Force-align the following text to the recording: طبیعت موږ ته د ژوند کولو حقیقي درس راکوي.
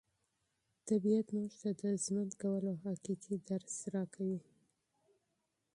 طبیعت 0.87 1.27
موږ 1.37 1.51
ته 1.61 1.69
د 1.79 1.83
ژوند 2.03 2.31
کولو 2.41 2.71
حقیقي 2.83 3.35
درس 3.49 3.75
راکوي. 3.93 4.39